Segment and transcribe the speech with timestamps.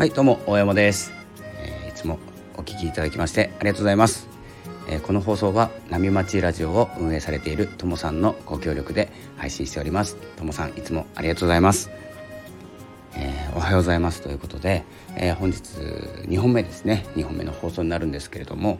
[0.00, 1.12] はいどうも大山です、
[1.60, 2.18] えー、いつも
[2.56, 4.28] お聞きいただきましてありがとうございます、
[4.88, 10.16] えー、この放送は波町ラジオを運営されているともさんのご協力で配信しております。
[10.38, 11.90] ともさんいつもありがとうございます、
[13.14, 14.22] えー、おはようございます。
[14.22, 14.84] ということで、
[15.16, 17.04] え本日2本目ですね。
[17.16, 18.78] 2本目の放送になるんですけれども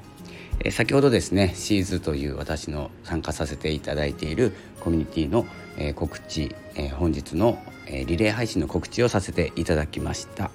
[0.60, 5.44] え先ほどですねシーズという私の参加させていただいているコミュニティの、
[5.76, 10.50] え告知、え本日の、えリレー配信の告知をさせていただきました。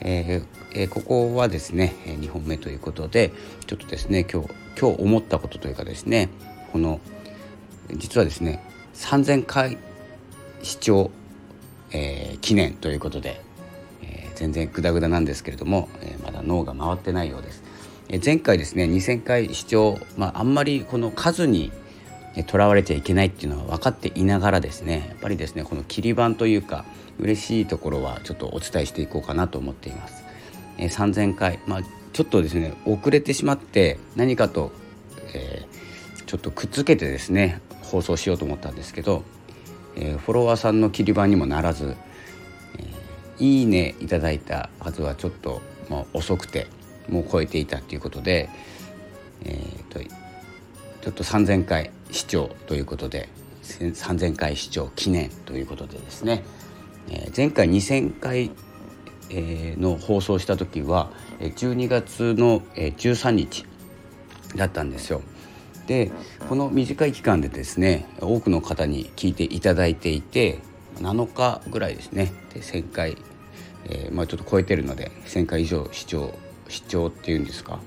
[0.00, 3.32] えー、ここはですね2本目ということで
[3.66, 4.48] ちょっとですね今日
[4.80, 6.28] 今日思ったことというかですね
[6.72, 7.00] この
[7.96, 8.62] 実はですね
[8.94, 9.78] 3,000回
[10.62, 11.10] 視聴、
[11.92, 13.40] えー、記念ということで、
[14.02, 17.62] えー、全然グダグダなんですけれども、え、まだ脳が回ってないようです。
[18.08, 21.72] え、前回ですね2,000回視聴、まあ、あんまりこの数に
[22.46, 26.84] とらわれちゃいけないっていうのは分かっていながらですねやっぱりですねこの切り板というか
[27.18, 30.24] 嬉しいところはちょっとお伝えしていこうかなと思っています。
[30.78, 31.82] えー、3000回、まあ、
[32.12, 34.72] ちょっとですね遅れてしまって何かと、
[35.34, 39.24] えー、ちょっとくっつけてですね放送しようと思ったんですけど、
[39.96, 41.96] えー、フォロワーさんの切り板にもならず、
[42.78, 45.60] え、いいねいただいた数はちょっと、
[45.90, 46.68] まあ、遅くて
[47.08, 48.48] もう超えていたということで、
[49.44, 53.28] えーと、ちょっと3,000回視聴ということで
[53.62, 56.44] 3,000回視聴記念ということでですね。
[57.08, 58.50] え前回2,000回、
[59.30, 63.64] えの放送した時は12月の13日
[64.56, 65.22] だったんですよ。
[65.86, 66.12] で
[66.48, 70.60] この短い期間でですね多くの方に聞いていただいていて
[70.96, 72.32] 7日ぐらいですね。
[72.54, 73.16] で1,000回、
[73.86, 76.34] えー、まあ、ちょっと超えてるので1,000回以上視聴
[76.68, 77.80] 視聴っていうんですか、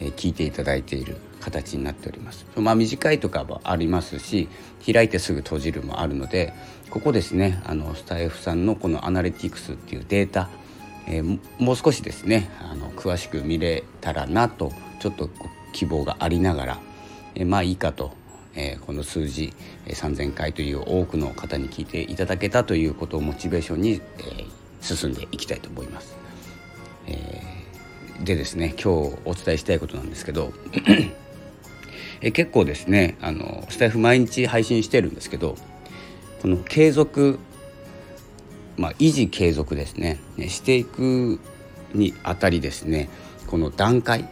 [0.00, 1.18] えー、聞いていただいている。
[1.40, 2.46] 形になっております。
[2.56, 4.48] まあ、短いとかもありますし
[4.92, 6.52] 開いてすぐ閉じるもあるので
[6.90, 10.48] ここですねあのスタイフさんのこのアナリティクスっていうデータ、
[11.06, 15.28] えー、もう少しですねあの詳しく見れたらなとちょっと
[15.72, 16.80] 希望がありながら、
[17.34, 18.12] えー、まあいいかと、
[18.54, 19.52] えー、この数字、
[19.86, 26.16] えー、3,000回という多くの方に聞いていただけたということをモチベーションに、えー、進んでいきたいと思います。
[27.08, 30.52] えー、でですね今日お伝えしたいことなんですけど
[32.20, 35.56] え結構ですねあのスタイフ毎日配信してるんですけど
[36.42, 37.38] この継続
[38.76, 40.18] まあ維持継続ですね
[40.48, 41.40] していく
[41.94, 43.08] にあたりですね
[43.46, 44.28] この段階、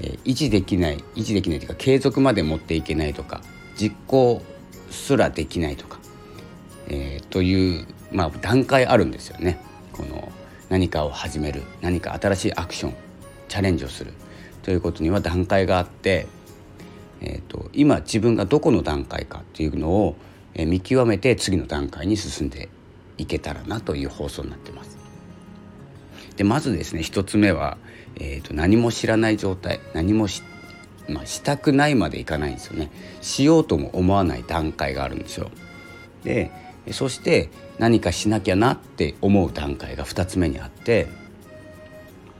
[0.00, 3.40] え維持できない維持できないというか継続まで持っていけないとか
[3.76, 4.42] 実行
[4.90, 5.98] すらできないとか、
[6.88, 9.60] えー、という、まあ、段階あるんですよね。
[9.92, 10.30] この
[10.68, 12.94] 何かを始める何か新しいアクション
[13.48, 14.12] チャレンジをする
[14.62, 16.26] ということには段階があって
[17.20, 20.16] えーと、今自分がどこの段階かっていうのを、
[20.54, 22.68] え見極めて次の段階に進んで
[23.16, 24.98] いけたらなという放送になってます。
[26.38, 27.76] でまずですね一つ目は、
[28.16, 30.42] えーと、何も知らない状態何もし,、
[31.08, 32.90] まあ、したくないまでいかないんですよね
[33.20, 35.50] しようとも思わない段階があるんですよ。
[36.24, 36.50] で
[36.92, 41.06] そして何かしなきゃなって思う段階が2つ目にあって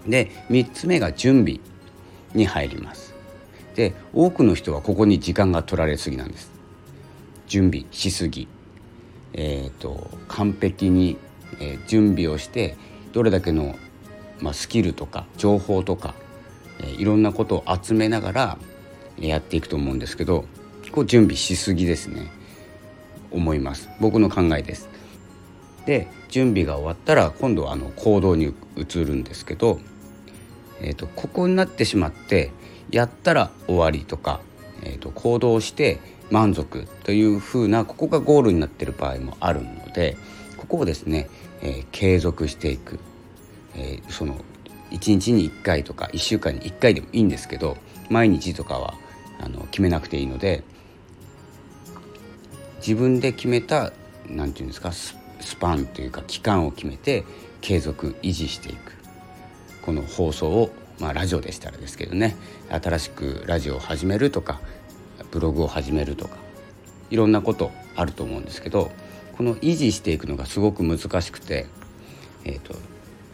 [0.07, 1.61] で3つ目が準備
[2.35, 3.08] に入ります。
[3.79, 6.51] で多くの人はここに時間が取られすぎなんです。
[7.47, 8.49] 準備しすぎ。
[9.35, 11.17] えーと、完璧に、
[11.61, 12.77] えー、準備をして
[13.13, 13.77] どれだけの、
[14.41, 16.17] まあ、スキルとか情報とか、
[16.81, 18.59] えー、いろんなことを集めながら
[19.17, 20.45] やっていくと思うんですけど
[20.91, 22.33] こう準備しすぎですね。
[23.31, 23.89] 思います。
[24.01, 24.89] 僕の考えです。
[25.87, 29.79] で準備が終わったら今度はあの行動に移るんですけど、
[30.81, 32.51] えーとここになってしまって
[32.91, 34.41] やったら終わりとか、
[34.83, 36.01] えーと、行動して
[36.31, 40.17] 満足というふうなここがゴールになってる場合もあるので
[40.57, 41.29] ここをですね、
[41.63, 42.99] えー、継続していく、
[43.75, 44.37] えー、その
[44.91, 47.77] 1日に1回とか1週間に1回でもいいんですけど
[48.11, 48.95] 毎日とかは
[49.41, 50.63] あの決めなくていいので
[52.79, 53.93] 自分で決めた
[54.29, 55.15] 何て言うんですかス
[55.59, 57.25] パンというか期間を決めて
[57.61, 58.99] 継続維持していく。
[59.89, 60.71] この放送を
[61.01, 62.37] まあ、ラジオでしたらですけどね
[62.69, 64.61] 新しくラジオを始めるとか
[65.31, 66.37] ブログを始めるとか
[67.11, 68.91] いろんなことあると思うんですけど
[69.37, 71.67] この維持していくのがすごく難しくて、
[72.45, 72.75] えーと、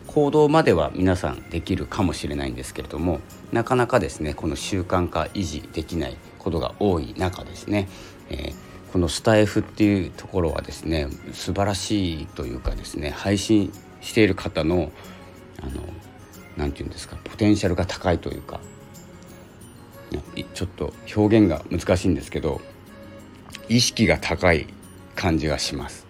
[0.07, 3.21] 行動までは皆さんできるかもしれないんですけれども
[3.53, 7.89] なかなかですねこの習慣化維持できないことが多い中ですね、
[8.29, 13.73] えー、このスタイフっていうところはですね素晴らしいというかですね配信
[14.03, 14.93] している方の
[15.63, 15.83] あの
[16.57, 18.61] 何て言うんですかポテンシャルが高いというか
[20.55, 22.61] ちょっと表現が難しいんですけど
[23.69, 24.67] 意識が高い
[25.17, 26.07] 感じがします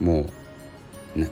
[0.00, 0.30] もう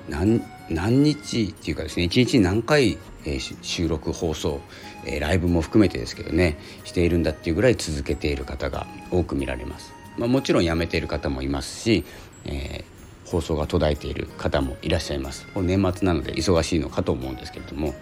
[0.08, 4.60] 何日っていうかですね一日に何回、えー、収録放送、
[5.04, 9.92] えー、ライブも含めてですけどねしているんだっていうぐらい続けている方が多く見られます。
[10.18, 12.04] まあ、もちろん辞めている方もいますし、
[12.46, 12.95] えー、
[13.26, 17.94] 放送が途絶えている方もいらっしゃいます年末なので忙しいのかと思うんですけれども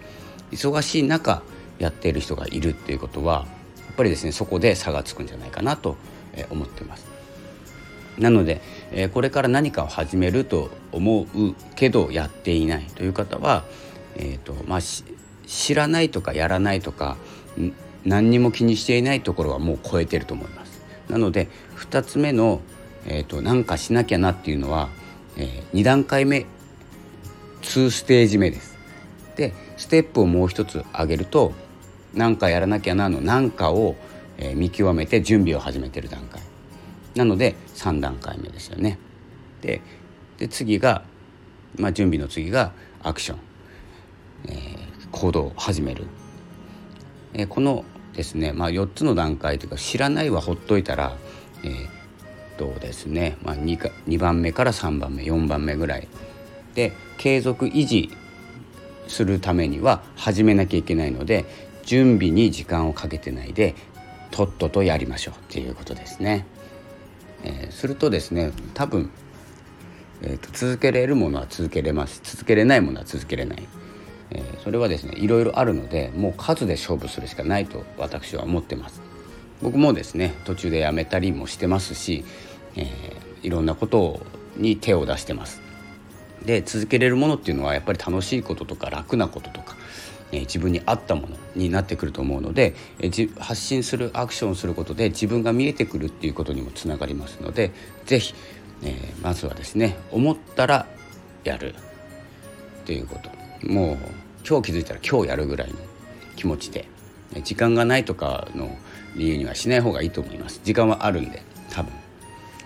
[0.51, 1.41] 忙しい中
[1.79, 3.45] やっている人がいるっていうことは
[3.79, 5.97] やっぱりですねそこで差がつくんじゃないかなと
[6.49, 7.07] 思ってます。
[8.17, 8.61] なので、
[8.91, 13.65] えこれから何かを始めると思うけどやっていないという方は、
[14.15, 14.79] えーとまあ、
[15.45, 17.17] 知らないとかやらないとか
[18.05, 20.81] 何にも気にしていないところはもう超えてると思います。
[21.09, 22.61] なので2つ目の、
[23.05, 24.89] えーと、なんかしなきゃなっていうのは、
[25.37, 26.45] えー、2段階目
[27.61, 28.77] 2ステージ目です。
[29.35, 31.53] でステップをもう一つ上げると
[32.13, 33.95] 何かやらなきゃなの何かを、
[34.37, 36.41] えー、見極めて準備を始めてる段階。
[37.15, 38.97] なので3段階目ですよね。
[39.61, 39.81] で
[40.37, 41.03] で次が、
[41.77, 43.39] まあ、準備の次がアクション、
[44.47, 46.07] えー、行動を始める、
[47.33, 51.15] えー、このですね、まあ、4つの段階というか知らないはほっといたら、
[51.63, 51.89] えー、
[52.57, 56.07] とですね、まあ2か、2番目から3番目4番目ぐらい。
[56.73, 58.11] で継続維持
[59.07, 61.45] するためには始めなきゃいけないので
[61.83, 63.75] 準備に時間をかけてないで
[64.31, 66.45] とっととやりましょうっていうことですね。
[67.43, 69.09] えー、するとですね多分、
[70.21, 72.19] えーと、続けれるものは続けれます。
[72.23, 73.63] 続けれないものは続けれない、
[74.31, 79.01] えー、それはですねいろいろあるのでもう数で勝負するしかないと私は思ってます。
[79.61, 82.25] 僕もですね途中でやめたりもしてますし、
[82.75, 84.21] えー、いろんなこと
[84.57, 85.61] に手を出してます。
[86.45, 89.75] で続けれるものっていうのはやっぱり楽しいこととか楽なこととか
[90.31, 97.71] え自分に合ったものになってくると思うので、え発信するアクションすることで自分が見えてくるっていうことにもつながりますので
[98.05, 98.33] 是非、
[98.83, 100.87] えー、まずはですね思ったら
[101.43, 101.77] やるっ
[102.85, 103.29] ていうこと。
[103.67, 103.97] もう
[104.47, 105.75] 今日気づいたら今日やるぐらいの
[106.35, 106.87] 気持ちで
[107.43, 108.77] 時間がないとかの
[109.15, 110.61] 理由にはしない方がいいと思います。
[110.63, 111.41] 時間はあるんで
[111.71, 112.04] 多分。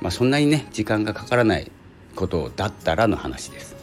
[0.01, 1.71] まあそんなにね時間がかからない
[2.15, 3.75] ことだったらの話です。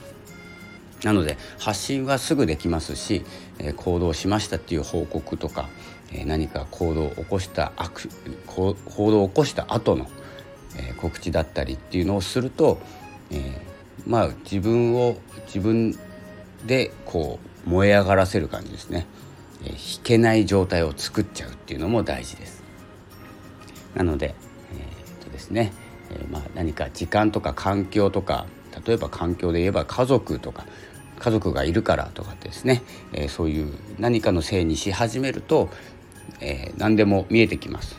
[1.04, 3.24] なので発信はすぐできますし、
[3.58, 5.68] え行動しましたっていう報告とか、
[6.12, 7.72] え何か行動を起こした
[8.46, 10.08] 行動を起こした後の、
[10.76, 12.80] え告知だったりっていうのをすると、
[13.30, 13.60] え
[14.06, 15.16] まあ自分を
[15.46, 15.96] 自分
[16.66, 19.06] でこう燃え上がらせる感じですね、
[19.64, 22.62] え引けない状態を作っちゃうっていうのも大事です。
[23.94, 24.34] なので,、
[24.74, 25.72] えー、っとですね。
[26.10, 28.46] えまあ、何か時間とか環境とか
[28.86, 30.66] 例えば環境で言えば家族とか
[31.18, 32.82] 家族がいるからとかですね、
[33.12, 35.70] えー、そういう何かのせいにし始めると、
[36.40, 37.96] えー、何でも見えてきます。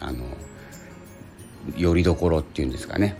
[0.00, 0.24] あの
[1.76, 3.16] よりどころっていうんですかね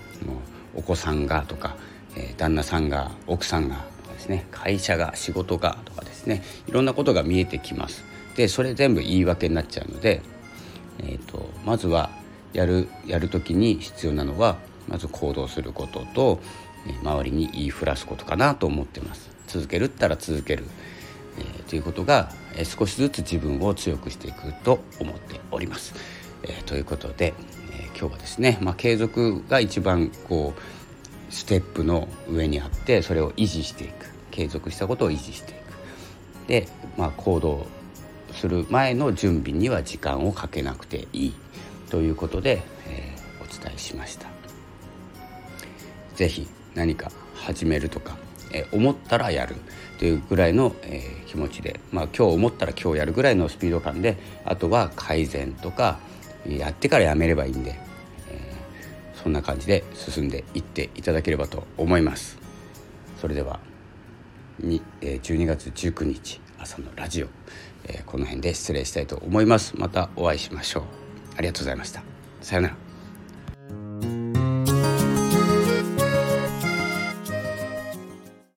[0.74, 1.76] お子さんがとか、
[2.16, 8.04] え、旦那さんが奥さんがとかですね会社が仕事がとかですねいろんなことが見えてきます。
[8.36, 10.22] でそれ全部言い訳になっちゃうので、
[11.00, 12.10] えーとまずは
[12.52, 14.58] やるやる時に必要なのは
[14.88, 16.40] まず行動することと
[17.02, 19.30] 周りに言いふらすことかなと思ってます。
[19.46, 20.64] 続けるったら続ける、
[21.38, 25.94] えー、ということが、えー、少しずつ自分を強くしていくと思っております、
[26.42, 27.32] えー、ということで、
[27.72, 34.18] え今日はですね、まあ、継続が一番こうステップの上にあってそれを維持していく。
[34.38, 36.46] 継続したことを維持していく。
[36.46, 37.66] で、まあ、行動
[38.32, 41.34] する前の準備には時間をかけなくていい。
[41.90, 44.28] ということで、えー、お伝えしました。
[46.14, 48.16] ぜひ何か始めるとか、
[48.52, 49.56] えー、思ったらやる
[49.98, 55.98] というぐらいの、えー、気持ちで、まあ、今日思ったら今日やるぐらいのスピード感であとは改善とか
[56.46, 57.78] やってからやめればいいんで、
[58.30, 62.38] えー、そんな感じで進んでいっていただければと思います。
[63.20, 63.60] それでは
[64.60, 67.28] に、えー、12月19日朝のラジオ、
[67.84, 69.74] え、この辺で失礼したいと思います。
[69.76, 71.07] またお会いしましょう。
[71.38, 72.02] ありがとうございました。
[72.42, 72.87] さようなら。